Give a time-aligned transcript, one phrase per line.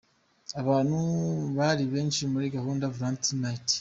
[0.61, 0.97] Abantu
[1.57, 3.67] bari benshi muri Gukunda Valentine Night.